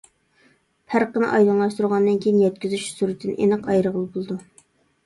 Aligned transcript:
پەرقىنى 0.93 1.27
ئايدىڭلاشتۇرغاندىن 1.33 2.17
كېيىن 2.25 2.41
يەتكۈزۈش 2.45 2.89
سۈرئىتىنى 2.97 3.39
ئېنىق 3.39 3.71
ئايرىغىلى 3.73 4.15
بولىدۇ. 4.19 4.43